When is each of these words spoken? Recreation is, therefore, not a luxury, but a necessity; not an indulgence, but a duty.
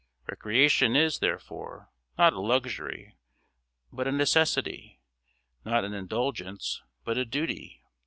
Recreation 0.27 0.95
is, 0.95 1.19
therefore, 1.19 1.91
not 2.17 2.33
a 2.33 2.39
luxury, 2.41 3.19
but 3.93 4.07
a 4.07 4.11
necessity; 4.11 4.99
not 5.63 5.83
an 5.85 5.93
indulgence, 5.93 6.81
but 7.05 7.19
a 7.19 7.23
duty. 7.23 7.83